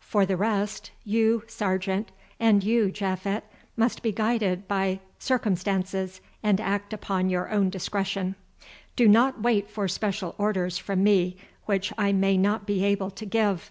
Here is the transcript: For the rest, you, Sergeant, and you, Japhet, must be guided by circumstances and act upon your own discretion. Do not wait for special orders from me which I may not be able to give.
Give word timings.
For 0.00 0.24
the 0.24 0.38
rest, 0.38 0.92
you, 1.04 1.42
Sergeant, 1.46 2.10
and 2.40 2.64
you, 2.64 2.90
Japhet, 2.90 3.42
must 3.76 4.02
be 4.02 4.12
guided 4.12 4.66
by 4.66 5.00
circumstances 5.18 6.22
and 6.42 6.58
act 6.58 6.94
upon 6.94 7.28
your 7.28 7.50
own 7.50 7.68
discretion. 7.68 8.34
Do 8.96 9.06
not 9.06 9.42
wait 9.42 9.68
for 9.70 9.86
special 9.86 10.34
orders 10.38 10.78
from 10.78 11.04
me 11.04 11.36
which 11.66 11.92
I 11.98 12.12
may 12.12 12.38
not 12.38 12.66
be 12.66 12.82
able 12.82 13.10
to 13.10 13.26
give. 13.26 13.70